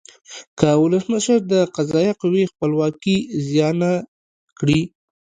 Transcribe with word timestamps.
که 0.59 0.69
ولسمشر 0.83 1.39
د 1.51 1.53
قضایه 1.75 2.13
قوې 2.21 2.43
خپلواکي 2.51 3.17
زیانه 3.47 3.91
کړي. 4.59 4.81